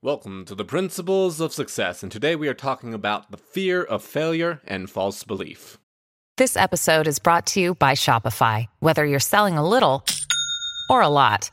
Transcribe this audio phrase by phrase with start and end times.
[0.00, 4.00] Welcome to the Principles of Success, and today we are talking about the fear of
[4.00, 5.76] failure and false belief.
[6.36, 8.68] This episode is brought to you by Shopify.
[8.78, 10.04] Whether you're selling a little
[10.88, 11.50] or a lot,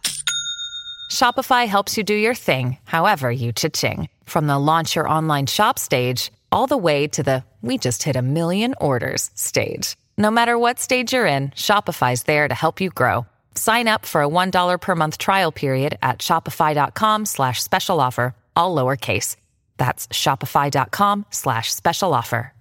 [1.10, 4.10] Shopify helps you do your thing, however you cha-ching.
[4.26, 8.16] From the launch your online shop stage, all the way to the we just hit
[8.16, 9.96] a million orders stage.
[10.20, 13.26] No matter what stage you're in, Shopify's there to help you grow.
[13.56, 18.76] Sign up for a $1 per month trial period at shopify.com slash special offer, all
[18.76, 19.38] lowercase.
[19.78, 22.52] That's shopify.com slash special offer.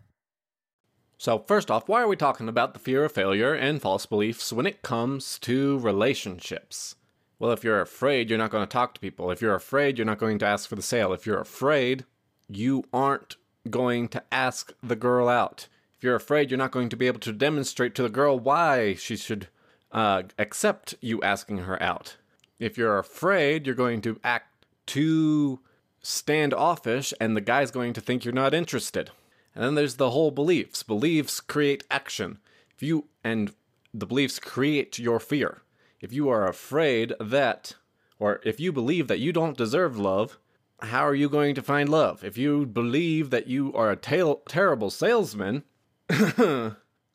[1.16, 4.52] So, first off, why are we talking about the fear of failure and false beliefs
[4.52, 6.96] when it comes to relationships?
[7.38, 9.30] Well, if you're afraid, you're not going to talk to people.
[9.30, 11.12] If you're afraid, you're not going to ask for the sale.
[11.12, 12.04] If you're afraid,
[12.48, 13.36] you aren't
[13.70, 15.68] going to ask the girl out.
[15.96, 18.94] If you're afraid, you're not going to be able to demonstrate to the girl why
[18.94, 19.48] she should
[19.94, 22.16] uh, accept you asking her out.
[22.58, 25.60] If you're afraid, you're going to act too
[26.02, 29.10] standoffish, and the guy's going to think you're not interested.
[29.54, 30.82] And then there's the whole beliefs.
[30.82, 32.38] Beliefs create action.
[32.74, 33.54] If you and
[33.94, 35.62] the beliefs create your fear.
[36.00, 37.76] If you are afraid that,
[38.18, 40.38] or if you believe that you don't deserve love,
[40.80, 42.24] how are you going to find love?
[42.24, 45.62] If you believe that you are a tail- terrible salesman,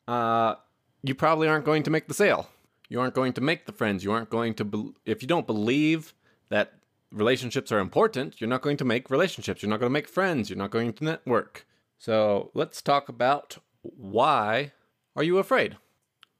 [0.08, 0.54] uh,
[1.02, 2.48] you probably aren't going to make the sale
[2.90, 4.04] you aren't going to make the friends.
[4.04, 6.12] You aren't going to, be- if you don't believe
[6.50, 6.74] that
[7.10, 9.62] relationships are important, you're not going to make relationships.
[9.62, 10.50] You're not going to make friends.
[10.50, 11.66] You're not going to network.
[11.98, 14.72] So let's talk about why
[15.16, 15.76] are you afraid?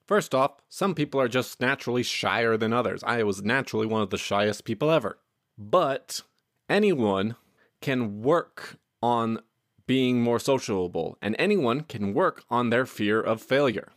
[0.07, 3.05] First off, some people are just naturally shyer than others.
[3.05, 5.19] I was naturally one of the shyest people ever.
[5.57, 6.23] But
[6.69, 7.37] anyone
[7.81, 9.41] can work on
[9.87, 13.92] being more sociable, and anyone can work on their fear of failure.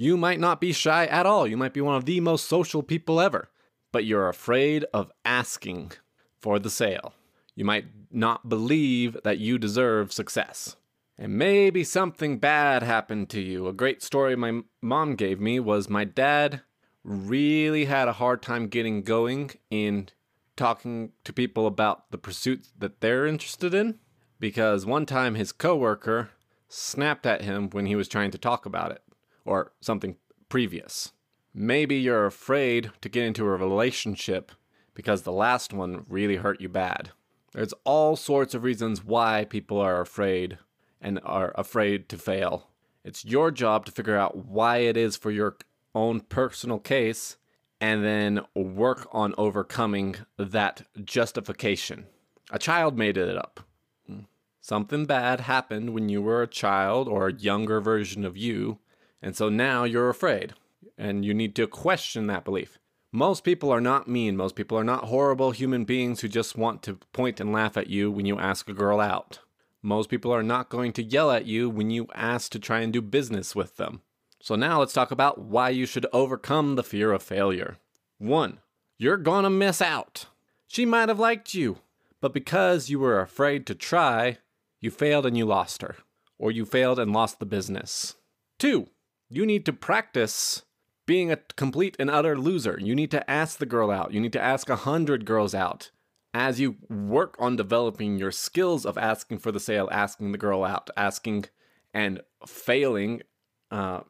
[0.00, 1.46] You might not be shy at all.
[1.46, 3.50] You might be one of the most social people ever,
[3.92, 5.92] but you're afraid of asking
[6.38, 7.12] for the sale.
[7.54, 10.76] You might not believe that you deserve success.
[11.18, 13.68] And maybe something bad happened to you.
[13.68, 16.62] A great story my mom gave me was my dad
[17.04, 20.08] really had a hard time getting going in
[20.56, 23.98] talking to people about the pursuits that they're interested in
[24.38, 26.30] because one time his coworker
[26.70, 29.02] snapped at him when he was trying to talk about it
[29.44, 30.16] or something
[30.48, 31.12] previous.
[31.52, 34.52] Maybe you're afraid to get into a relationship
[34.94, 37.10] because the last one really hurt you bad.
[37.52, 40.58] There's all sorts of reasons why people are afraid
[41.00, 42.68] and are afraid to fail.
[43.04, 45.56] It's your job to figure out why it is for your
[45.94, 47.36] own personal case
[47.80, 52.06] and then work on overcoming that justification.
[52.52, 53.60] A child made it up.
[54.06, 54.20] Hmm.
[54.60, 58.78] Something bad happened when you were a child or a younger version of you
[59.22, 60.54] and so now you're afraid
[60.96, 62.78] and you need to question that belief.
[63.12, 64.36] Most people are not mean.
[64.36, 67.88] Most people are not horrible human beings who just want to point and laugh at
[67.88, 69.40] you when you ask a girl out.
[69.82, 72.92] Most people are not going to yell at you when you ask to try and
[72.92, 74.02] do business with them.
[74.40, 77.78] So now let's talk about why you should overcome the fear of failure.
[78.18, 78.58] 1.
[78.98, 80.26] You're gonna miss out.
[80.66, 81.78] She might have liked you,
[82.20, 84.38] but because you were afraid to try,
[84.80, 85.96] you failed and you lost her.
[86.38, 88.14] Or you failed and lost the business.
[88.58, 88.86] 2
[89.30, 90.62] you need to practice
[91.06, 92.78] being a complete and utter loser.
[92.80, 94.12] You need to ask the girl out.
[94.12, 95.90] You need to ask a hundred girls out.
[96.34, 100.62] As you work on developing your skills of asking for the sale, asking the girl
[100.62, 101.46] out, asking
[101.92, 103.22] and failing,
[103.70, 104.00] uh,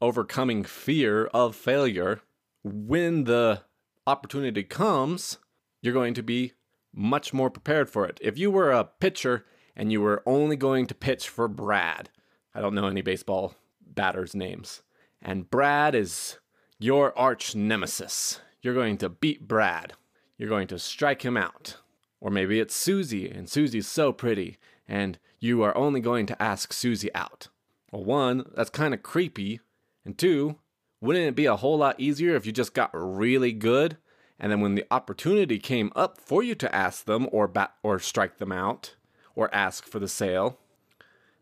[0.00, 2.22] overcoming fear of failure,
[2.64, 3.62] when the
[4.06, 5.38] opportunity comes,
[5.82, 6.52] you're going to be
[6.92, 8.18] much more prepared for it.
[8.20, 12.10] If you were a pitcher and you were only going to pitch for Brad,
[12.52, 13.54] I don't know any baseball
[14.00, 14.80] batters' names.
[15.20, 16.38] And Brad is
[16.78, 18.40] your arch nemesis.
[18.62, 19.92] You're going to beat Brad.
[20.38, 21.76] You're going to strike him out.
[22.18, 24.56] Or maybe it's Susie, and Susie's so pretty,
[24.88, 27.48] and you are only going to ask Susie out.
[27.92, 29.60] Well, one, that's kind of creepy.
[30.06, 30.56] And two,
[31.02, 33.98] wouldn't it be a whole lot easier if you just got really good?
[34.38, 37.98] And then when the opportunity came up for you to ask them or bat or
[37.98, 38.96] strike them out
[39.34, 40.58] or ask for the sale,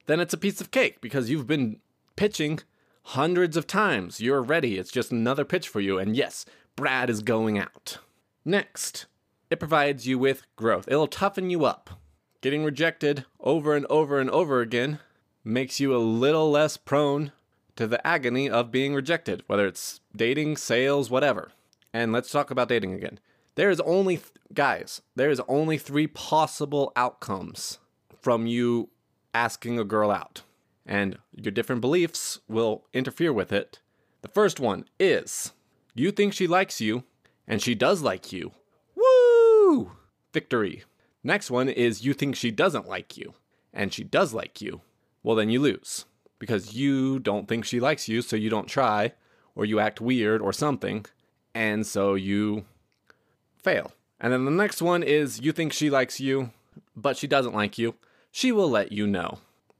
[0.07, 1.79] then it's a piece of cake because you've been
[2.19, 2.59] pitching
[3.05, 4.21] hundreds of times.
[4.21, 4.77] You're ready.
[4.77, 6.01] It's just another pitch for you.
[6.01, 6.45] And yes,
[6.75, 7.99] Brad is going out.
[8.45, 9.07] Next,
[9.51, 10.89] it provides you with growth.
[10.89, 11.91] It'll toughen you up.
[12.41, 14.99] Getting rejected over and over and over again
[15.45, 17.31] makes you a little less prone
[17.77, 21.53] to the agony of being rejected, whether it's dating, sales, whatever.
[21.95, 23.21] And let's talk about dating again.
[23.55, 24.19] There is only,
[24.53, 27.79] guys, there is only three possible outcomes
[28.21, 28.89] from you
[29.33, 30.43] asking a girl out
[30.89, 33.79] and your different beliefs will interfere with it.
[34.23, 35.53] The first one is
[35.95, 37.05] you think she likes you,
[37.47, 38.53] and she does like you.
[38.97, 39.93] Woo!
[40.33, 40.85] Victory.
[41.23, 43.35] Next one is you think she doesn't like you,
[43.73, 44.81] and she does like you.
[45.23, 46.07] Well, then you lose
[46.39, 49.13] because you don't think she likes you, so you don't try,
[49.55, 51.05] or you act weird or something,
[51.55, 52.65] and so you
[53.57, 53.93] fail.
[54.21, 56.51] And then the next one is you think she likes you,
[56.97, 57.95] but she doesn't like you.
[58.31, 59.39] She will let you know.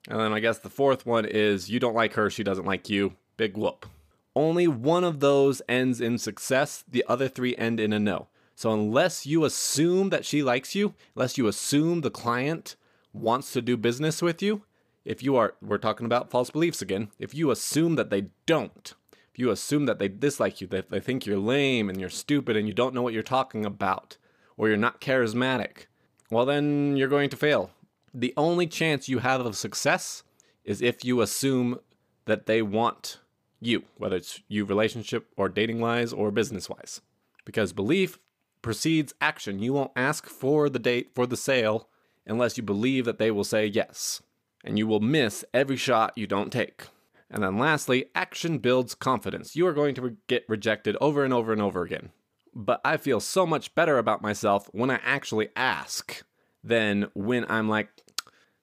[0.09, 2.89] And then I guess the fourth one is you don't like her, she doesn't like
[2.89, 3.15] you.
[3.37, 3.87] Big whoop.
[4.35, 8.29] Only one of those ends in success, the other three end in a no.
[8.55, 12.75] So unless you assume that she likes you, unless you assume the client
[13.13, 14.63] wants to do business with you,
[15.05, 18.95] if you are, we're talking about false beliefs again, if you assume that they don't,
[19.33, 22.57] if you assume that they dislike you, that they think you're lame and you're stupid
[22.57, 24.17] and you don't know what you're talking about,
[24.57, 25.87] or you're not charismatic,
[26.31, 27.71] well, then you're going to fail.
[28.15, 30.23] The only chance you have of success
[30.65, 31.79] is if you assume
[32.27, 33.19] that they want
[33.61, 37.01] you, whether it's you relationship or dating wise or business wise.
[37.45, 38.19] Because belief
[38.63, 39.59] precedes action.
[39.59, 41.89] You won't ask for the date for the sale
[42.27, 44.23] unless you believe that they will say yes.
[44.65, 46.85] And you will miss every shot you don't take.
[47.31, 49.55] And then lastly, action builds confidence.
[49.55, 52.11] You are going to re- get rejected over and over and over again.
[52.55, 56.23] But I feel so much better about myself when I actually ask
[56.69, 57.89] than when I'm like,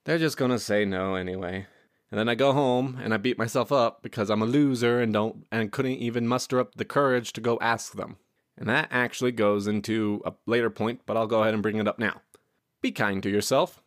[0.05, 1.67] they're just gonna say no anyway.
[2.11, 5.11] And then I go home and I beat myself up because I'm a loser and
[5.11, 8.17] don't and couldn't even muster up the courage to go ask them.
[8.57, 11.87] And that actually goes into a later point, but I'll go ahead and bring it
[11.87, 12.21] up now.
[12.81, 13.81] Be kind to yourself.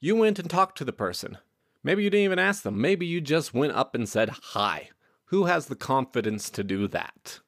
[0.00, 1.38] You went and talked to the person.
[1.82, 2.80] Maybe you didn't even ask them.
[2.80, 4.90] Maybe you just went up and said hi.
[5.26, 7.40] Who has the confidence to do that?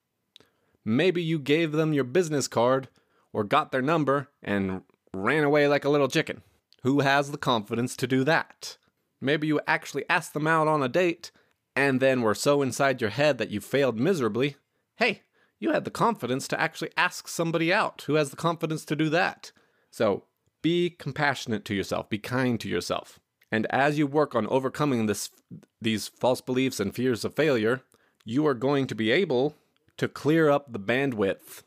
[0.84, 2.88] Maybe you gave them your business card
[3.32, 4.82] or got their number and
[5.14, 6.42] ran away like a little chicken.
[6.82, 8.76] Who has the confidence to do that?
[9.20, 11.30] Maybe you actually asked them out on a date
[11.76, 14.56] and then were so inside your head that you failed miserably.
[14.96, 15.22] Hey,
[15.58, 18.02] you had the confidence to actually ask somebody out.
[18.06, 19.52] Who has the confidence to do that?
[19.90, 20.24] So
[20.62, 23.20] be compassionate to yourself, be kind to yourself.
[23.52, 25.30] And as you work on overcoming this,
[25.80, 27.82] these false beliefs and fears of failure,
[28.24, 29.56] you are going to be able
[29.96, 31.62] to clear up the bandwidth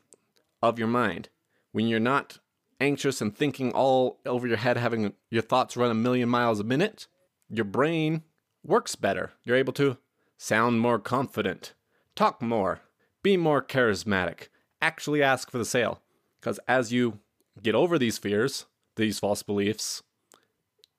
[0.62, 1.28] of your mind.
[1.72, 2.38] When you're not
[2.84, 6.64] anxious and thinking all over your head, having your thoughts run a million miles a
[6.64, 7.06] minute,
[7.48, 8.22] your brain
[8.62, 9.32] works better.
[9.42, 9.96] You're able to
[10.36, 11.72] sound more confident,
[12.14, 12.80] talk more,
[13.22, 14.48] be more charismatic,
[14.82, 16.02] actually ask for the sale.
[16.40, 17.20] Because as you
[17.62, 18.66] get over these fears,
[18.96, 20.02] these false beliefs,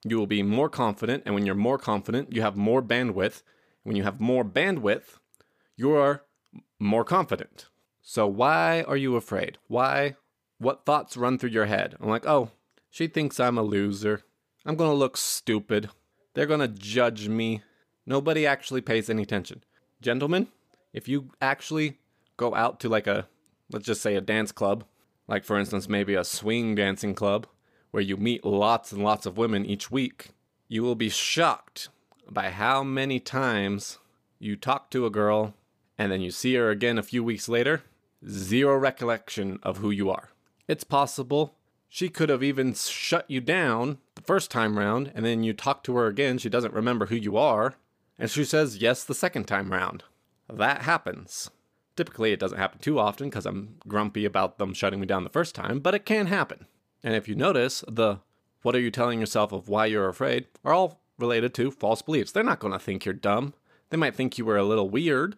[0.04, 1.24] you will be more confident.
[1.26, 3.44] And when you're more confident, you have more bandwidth.
[3.84, 5.20] When you have more bandwidth,
[5.78, 6.24] you are
[6.80, 7.68] more confident.
[8.02, 9.60] So why are you afraid?
[9.68, 10.16] Why?
[10.58, 11.96] What thoughts run through your head?
[12.00, 12.52] I'm like, oh,
[12.90, 14.22] she thinks I'm a loser.
[14.66, 15.90] I'm going to look stupid.
[16.34, 17.62] They're going to judge me.
[18.06, 19.64] Nobody actually pays any attention.
[20.02, 20.48] Gentlemen,
[20.94, 22.00] if you actually
[22.38, 23.28] go out to like a,
[23.72, 24.86] let's just say a dance club,
[25.28, 27.48] like for instance, maybe a swing dancing club,
[27.92, 30.30] where you meet lots and lots of women each week,
[30.68, 31.90] you will be shocked
[32.30, 34.00] by how many times
[34.40, 35.54] you talk to a girl
[35.98, 37.84] and then you see her again a few weeks later,
[38.28, 40.30] zero recollection of who you are.
[40.68, 41.56] It's possible
[41.88, 45.84] she could have even shut you down the first time round, and then you talk
[45.84, 47.76] to her again, she doesn't remember who you are,
[48.18, 50.04] and she says yes the second time round.
[50.52, 51.50] That happens.
[51.96, 55.30] Typically, it doesn't happen too often because I'm grumpy about them shutting me down the
[55.30, 56.66] first time, but it can happen.
[57.04, 58.20] And if you notice, the
[58.62, 62.32] what are you telling yourself of why you're afraid are all related to false beliefs.
[62.32, 63.54] They're not going to think you're dumb.
[63.90, 65.38] They might think you were a little weird,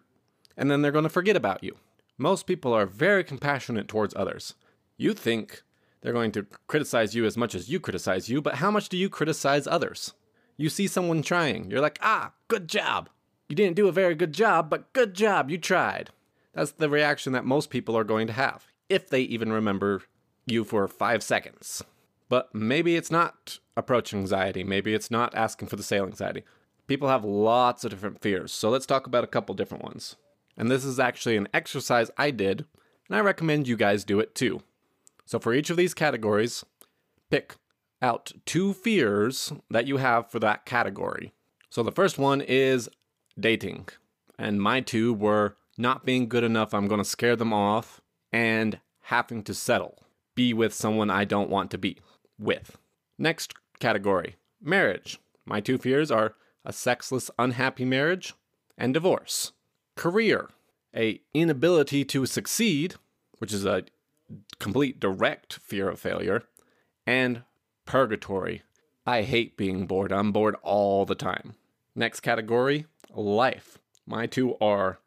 [0.56, 1.76] and then they're going to forget about you.
[2.16, 4.54] Most people are very compassionate towards others.
[5.00, 5.62] You think
[6.00, 8.96] they're going to criticize you as much as you criticize you, but how much do
[8.96, 10.12] you criticize others?
[10.56, 13.08] You see someone trying, you're like, ah, good job.
[13.48, 16.10] You didn't do a very good job, but good job, you tried.
[16.52, 20.02] That's the reaction that most people are going to have, if they even remember
[20.46, 21.84] you for five seconds.
[22.28, 24.64] But maybe it's not approach anxiety.
[24.64, 26.42] Maybe it's not asking for the sale anxiety.
[26.88, 28.50] People have lots of different fears.
[28.50, 30.16] So let's talk about a couple different ones.
[30.56, 32.64] And this is actually an exercise I did,
[33.08, 34.62] and I recommend you guys do it too.
[35.28, 36.64] So for each of these categories,
[37.30, 37.56] pick
[38.00, 41.34] out two fears that you have for that category.
[41.68, 42.88] So the first one is
[43.38, 43.88] dating.
[44.38, 48.00] And my two were not being good enough, I'm going to scare them off,
[48.32, 51.98] and having to settle be with someone I don't want to be
[52.38, 52.78] with.
[53.18, 55.18] Next category marriage.
[55.44, 58.32] My two fears are a sexless, unhappy marriage
[58.78, 59.52] and divorce.
[59.94, 60.48] Career.
[60.96, 62.94] A inability to succeed,
[63.40, 63.84] which is a
[64.58, 66.44] complete direct fear of failure,
[67.06, 67.42] and
[67.86, 68.62] purgatory.
[69.06, 70.12] I hate being bored.
[70.12, 71.54] I'm bored all the time.
[71.94, 73.78] Next category life.
[74.06, 75.00] My two are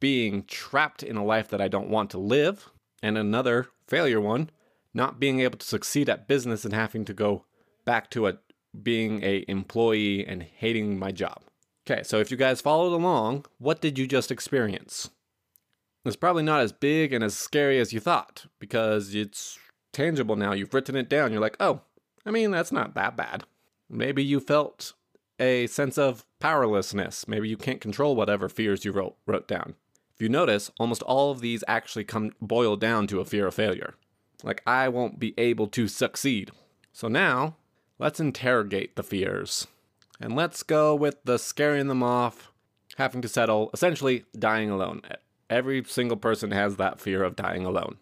[0.00, 2.70] being trapped in a life that I don't want to live,
[3.02, 4.50] and another failure one
[4.94, 7.44] not being able to succeed at business and having to go
[7.84, 8.38] back to a
[8.82, 11.42] being a employee and hating my job.
[11.86, 15.10] Okay, so if you guys followed along, what did you just experience?
[16.04, 19.58] It's probably not as big and as scary as you thought because it's
[19.92, 20.52] tangible now.
[20.52, 21.32] You've written it down.
[21.32, 21.82] You're like, oh,
[22.26, 23.44] I mean, that's not that bad.
[23.88, 24.94] Maybe you felt
[25.38, 27.28] a sense of powerlessness.
[27.28, 29.74] Maybe you can't control whatever fears you wrote, wrote down.
[30.14, 33.54] If you notice, almost all of these actually come boil down to a fear of
[33.54, 33.94] failure.
[34.42, 36.50] Like, I won't be able to succeed.
[36.92, 37.56] So now,
[37.98, 39.66] let's interrogate the fears.
[40.20, 42.52] And let's go with the scaring them off,
[42.96, 45.02] having to settle, essentially dying alone.
[45.52, 47.96] Every single person has that fear of dying alone.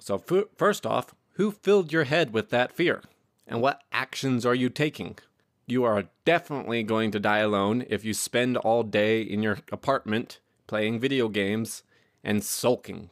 [0.00, 3.02] So, f- first off, who filled your head with that fear?
[3.46, 5.18] And what actions are you taking?
[5.66, 10.40] You are definitely going to die alone if you spend all day in your apartment
[10.66, 11.82] playing video games
[12.24, 13.10] and sulking.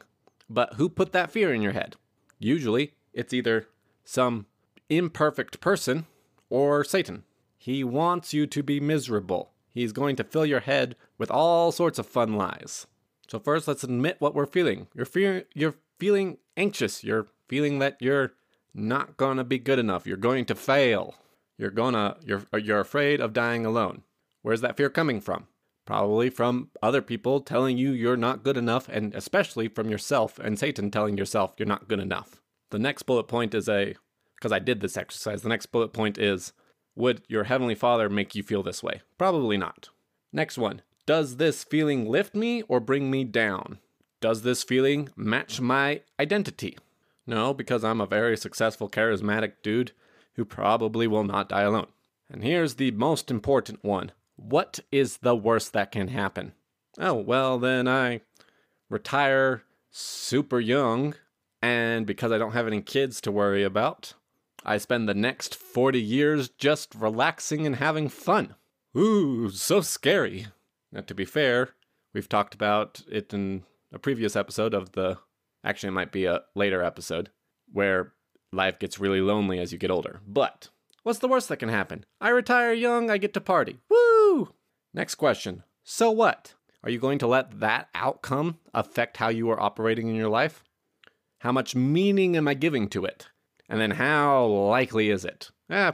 [0.49, 1.95] But who put that fear in your head?
[2.39, 3.67] Usually, it's either
[4.03, 4.47] some
[4.89, 6.07] imperfect person
[6.49, 7.23] or Satan.
[7.55, 9.51] He wants you to be miserable.
[9.75, 12.87] He's going to fill your head with all sorts of fun lies.
[13.27, 14.87] So first, let's admit what we're feeling.
[14.93, 17.03] You're feeling you're feeling anxious.
[17.03, 18.33] You're feeling that you're
[18.73, 20.05] not going to be good enough.
[20.05, 21.15] You're going to fail.
[21.57, 24.03] You're to you're you're afraid of dying alone.
[24.41, 25.47] Where's that fear coming from?
[25.85, 30.57] Probably from other people telling you you're not good enough and especially from yourself and
[30.57, 32.41] Satan telling yourself you're not good enough.
[32.71, 33.95] The next bullet point is a
[34.35, 35.41] because I did this exercise.
[35.41, 36.53] The next bullet point is
[36.95, 39.01] would your heavenly Father make you feel this way?
[39.17, 39.89] Probably not.
[40.33, 40.81] Next one.
[41.05, 43.77] Does this feeling lift me or bring me down?
[44.21, 46.77] Does this feeling match my identity?
[47.27, 49.91] No, because I'm a very successful, charismatic dude
[50.33, 51.87] who probably will not die alone.
[52.27, 56.53] And here's the most important one What is the worst that can happen?
[56.97, 58.21] Oh, well, then I
[58.89, 61.13] retire super young,
[61.61, 64.13] and because I don't have any kids to worry about,
[64.65, 68.55] I spend the next 40 years just relaxing and having fun.
[68.97, 70.47] Ooh, so scary.
[70.95, 71.71] Now, to be fair,
[72.13, 75.19] we've talked about it in a previous episode of the
[75.65, 77.31] Actually, it might be a later episode
[77.73, 78.13] where
[78.53, 80.21] life gets really lonely as you get older.
[80.27, 80.69] But
[81.01, 82.05] what's the worst that can happen?
[82.21, 83.79] I retire young, I get to party.
[83.89, 84.53] Woo!
[84.93, 85.63] Next question.
[85.83, 86.53] So what?
[86.83, 90.63] Are you going to let that outcome affect how you are operating in your life?
[91.39, 93.29] How much meaning am I giving to it?
[93.67, 95.49] And then how likely is it?
[95.71, 95.93] Eh,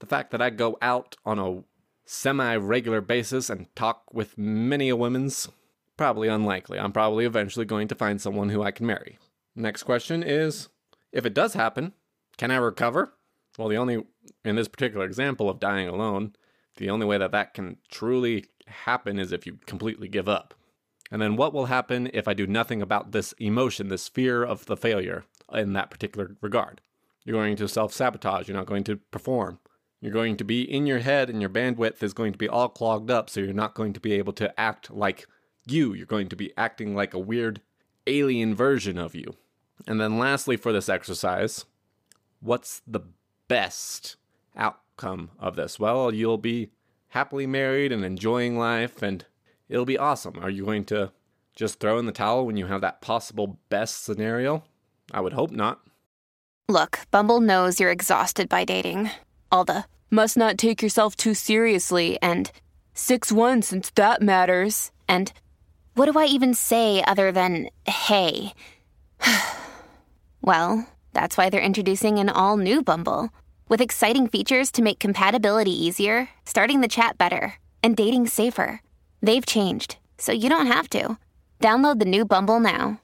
[0.00, 1.62] the fact that I go out on a
[2.12, 5.48] semi regular basis and talk with many a women's
[5.96, 6.78] Probably unlikely.
[6.78, 9.18] I'm probably eventually going to find someone who I can marry.
[9.54, 10.68] Next question is
[11.12, 11.92] if it does happen,
[12.38, 13.14] can I recover?
[13.58, 14.04] Well, the only,
[14.44, 16.34] in this particular example of dying alone,
[16.78, 20.54] the only way that that can truly happen is if you completely give up.
[21.10, 24.64] And then what will happen if I do nothing about this emotion, this fear of
[24.64, 26.80] the failure in that particular regard?
[27.24, 28.48] You're going to self sabotage.
[28.48, 29.58] You're not going to perform.
[30.02, 32.68] You're going to be in your head, and your bandwidth is going to be all
[32.68, 35.28] clogged up, so you're not going to be able to act like
[35.64, 35.94] you.
[35.94, 37.60] You're going to be acting like a weird
[38.08, 39.36] alien version of you.
[39.86, 41.66] And then, lastly, for this exercise,
[42.40, 43.02] what's the
[43.46, 44.16] best
[44.56, 45.78] outcome of this?
[45.78, 46.70] Well, you'll be
[47.10, 49.24] happily married and enjoying life, and
[49.68, 50.36] it'll be awesome.
[50.42, 51.12] Are you going to
[51.54, 54.64] just throw in the towel when you have that possible best scenario?
[55.12, 55.80] I would hope not.
[56.68, 59.10] Look, Bumble knows you're exhausted by dating.
[59.52, 62.50] All the must not take yourself too seriously and
[62.94, 64.90] 6 1 since that matters.
[65.06, 65.30] And
[65.94, 68.54] what do I even say other than hey?
[70.40, 73.28] well, that's why they're introducing an all new Bumble
[73.68, 78.80] with exciting features to make compatibility easier, starting the chat better, and dating safer.
[79.20, 81.18] They've changed, so you don't have to.
[81.60, 83.00] Download the new Bumble now.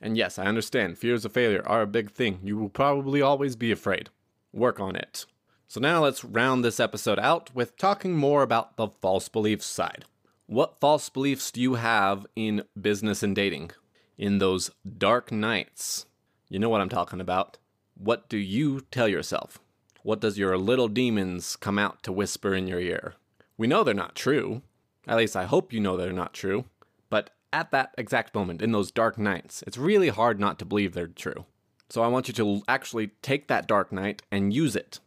[0.00, 2.40] And yes, I understand fears of failure are a big thing.
[2.42, 4.08] You will probably always be afraid.
[4.52, 5.26] Work on it.
[5.70, 10.06] So now let's round this episode out with talking more about the false beliefs side.
[10.46, 13.72] What false beliefs do you have in business and dating?
[14.16, 16.06] In those dark nights?
[16.48, 17.58] You know what I'm talking about.
[17.98, 19.58] What do you tell yourself?
[20.02, 23.12] What does your little demons come out to whisper in your ear?
[23.58, 24.62] We know they're not true.
[25.06, 26.64] At least I hope you know they're not true.
[27.10, 30.94] But at that exact moment, in those dark nights, it's really hard not to believe
[30.94, 31.44] they're true.
[31.90, 35.00] So I want you to actually take that dark night and use it.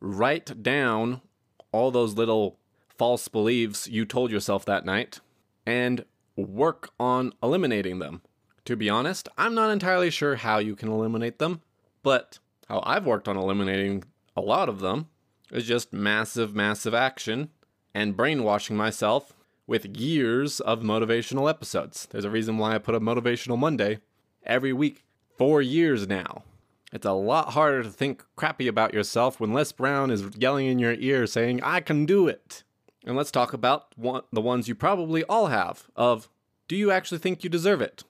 [0.00, 1.20] Write down
[1.72, 5.20] all those little false beliefs you told yourself that night
[5.66, 6.04] and
[6.36, 8.22] work on eliminating them.
[8.64, 11.62] To be honest, I'm not entirely sure how you can eliminate them,
[12.02, 12.38] but
[12.68, 14.04] how I've worked on eliminating
[14.36, 15.08] a lot of them
[15.50, 17.50] is just massive, massive action
[17.94, 19.32] and brainwashing myself
[19.66, 22.06] with years of motivational episodes.
[22.10, 23.98] There's a reason why I put a Motivational Monday
[24.44, 25.04] every week,
[25.36, 26.44] for years now.
[26.92, 30.78] It's a lot harder to think crappy about yourself when Les Brown is yelling in
[30.78, 32.64] your ear saying, I can do it.
[33.04, 36.28] And let's talk about one, the ones you probably all have of
[36.68, 38.04] do you actually think you deserve it?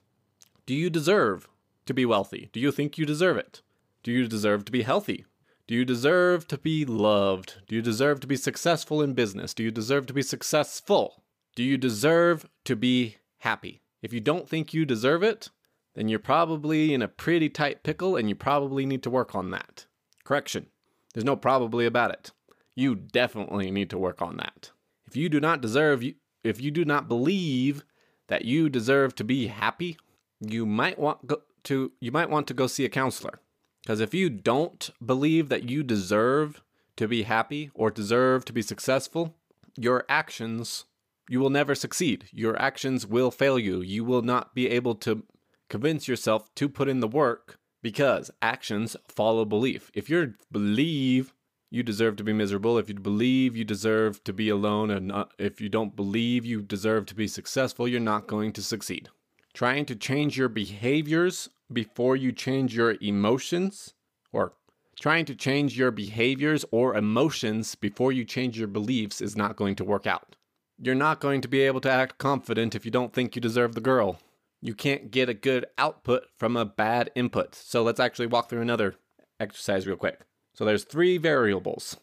[0.65, 1.47] Do you deserve
[1.85, 2.49] to be wealthy?
[2.53, 3.61] Do you think you deserve it?
[4.03, 5.25] Do you deserve to be healthy?
[5.67, 7.61] Do you deserve to be loved?
[7.67, 9.53] Do you deserve to be successful in business?
[9.53, 11.23] Do you deserve to be successful?
[11.55, 13.81] Do you deserve to be happy?
[14.01, 15.49] If you don't think you deserve it,
[15.93, 19.51] then you're probably in a pretty tight pickle and you probably need to work on
[19.51, 19.85] that.
[20.23, 20.67] Correction.
[21.13, 22.31] There's no probably about it.
[22.75, 24.71] You definitely need to work on that.
[25.05, 26.03] If you do not deserve
[26.43, 27.83] if you do not believe
[28.27, 29.97] that you deserve to be happy,
[30.39, 31.31] you might want
[31.63, 33.39] to you might want to go see a counselor.
[33.83, 36.63] Because if you don't believe that you deserve
[36.95, 39.35] to be happy or deserve to be successful,
[39.75, 40.85] your actions
[41.29, 42.25] you will never succeed.
[42.31, 43.81] Your actions will fail you.
[43.81, 45.23] You will not be able to
[45.71, 49.89] convince yourself to put in the work because actions follow belief.
[49.93, 51.33] If you believe
[51.69, 55.31] you deserve to be miserable, if you believe you deserve to be alone, and not,
[55.39, 59.07] if you don't believe you deserve to be successful, you're not going to succeed.
[59.53, 63.93] Trying to change your behaviors before you change your emotions,
[64.33, 64.51] or
[64.99, 69.75] trying to change your behaviors or emotions before you change your beliefs is not going
[69.77, 70.35] to work out.
[70.77, 73.73] You're not going to be able to act confident if you don't think you deserve
[73.73, 74.19] the girl
[74.61, 77.55] you can't get a good output from a bad input.
[77.55, 78.95] So let's actually walk through another
[79.39, 80.21] exercise real quick.
[80.53, 81.97] So there's three variables.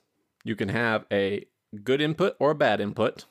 [0.44, 1.46] You can have a
[1.84, 3.26] good input or a bad input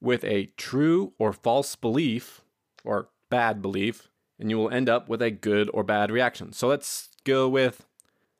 [0.00, 2.42] with a true or false belief
[2.84, 6.52] or bad belief, and you will end up with a good or bad reaction.
[6.52, 7.86] So let's go with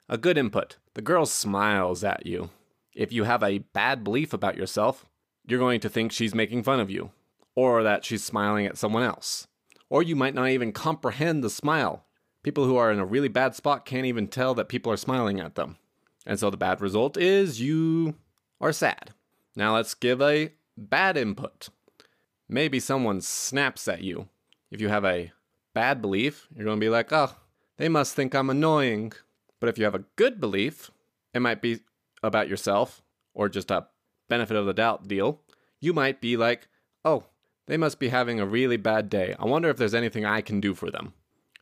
[0.08, 0.76] a good input.
[0.94, 2.50] The girl smiles at you.
[2.94, 5.06] If you have a bad belief about yourself,
[5.46, 7.10] you're going to think she's making fun of you
[7.54, 9.47] or that she's smiling at someone else
[9.90, 12.04] or you might not even comprehend the smile.
[12.42, 15.40] People who are in a really bad spot can't even tell that people are smiling
[15.40, 15.76] at them.
[16.26, 18.14] And so the bad result is you
[18.61, 19.12] are sad.
[19.57, 21.68] Now let's give a bad input.
[22.48, 24.29] Maybe someone snaps at you.
[24.70, 25.33] If you have a
[25.74, 27.35] bad belief, you're going to be like, oh,
[27.77, 29.12] they must think I'm annoying.
[29.61, 30.90] But if you have a good belief,
[31.35, 31.81] it might be
[32.22, 33.03] about yourself
[33.35, 33.87] or just a
[34.29, 35.40] benefit of the doubt deal.
[35.81, 36.68] You might be like,
[37.05, 37.24] oh,
[37.68, 39.37] they must be having a really bad day.
[39.38, 41.12] I wonder if there's anything I can do for them.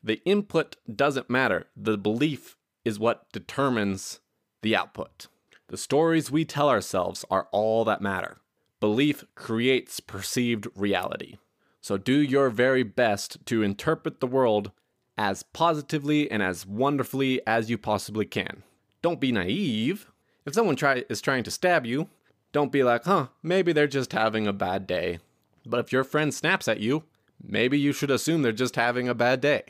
[0.03, 4.21] The input doesn't matter, the belief is what determines
[4.63, 5.27] the output.
[5.67, 8.39] The stories we tell ourselves are all that matter.
[8.79, 11.39] Belief creates perceived reality.
[11.81, 14.71] So do your very best to interpret the world
[15.19, 18.63] as positively and as wonderfully as you possibly can.
[19.03, 20.11] Don't be naive.
[20.45, 22.09] If someone try, is trying to stab you,
[22.53, 25.19] don't be like, huh, maybe they're just having a bad day.
[25.67, 27.05] But if your friend snaps at you,
[27.43, 29.65] maybe you should assume they're just having a bad day.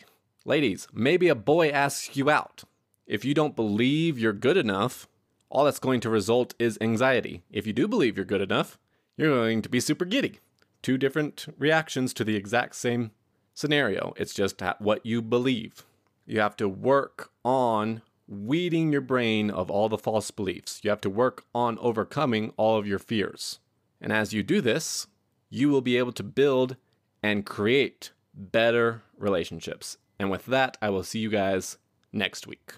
[0.45, 2.65] Ladies, maybe a boy asks you out.
[3.07, 5.09] If you don't believe you're good enough,
[5.49, 7.43] all that's going to result is anxiety.
[7.51, 8.79] If you do believe you're good enough,
[9.17, 10.41] you're going to be super giddy.
[10.83, 13.11] Two different reactions to the exact same
[13.55, 14.13] scenario.
[14.17, 15.85] It's just what you believe.
[16.27, 20.81] You have to work on weeding your brain of all the false beliefs.
[20.83, 23.61] You have to work on overcoming all of your fears.
[24.01, 25.07] And as you do this,
[25.49, 26.77] you will be able to build
[27.23, 29.97] and create better relationships.
[30.19, 31.79] And with that, I will see you guys
[32.13, 32.75] next week.